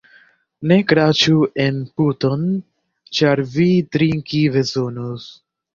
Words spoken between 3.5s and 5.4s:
vi trinki bezonos.